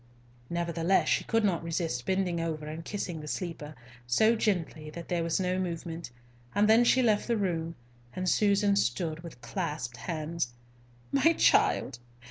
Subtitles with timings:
[0.49, 3.75] Nevertheless, she could not resist bending over and kissing the sleeper,
[4.07, 6.09] so gently that there was no movement.
[6.55, 7.75] Then she left the room,
[8.15, 10.53] and Susan stood with clasped hands.
[11.11, 11.99] "My child!